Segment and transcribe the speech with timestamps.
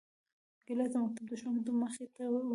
[0.65, 2.41] ګیلاس د مکتب د ښوونکي مخې ته وي.